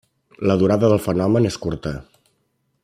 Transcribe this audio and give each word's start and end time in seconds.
La 0.51 0.55
durada 0.61 0.89
del 0.93 1.03
fenomen 1.09 1.47
és 1.51 1.59
curta. 1.67 1.95